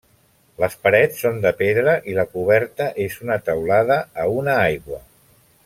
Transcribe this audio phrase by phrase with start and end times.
[0.61, 5.03] Les parets són de pedra i la coberta és una teulada a una aigua.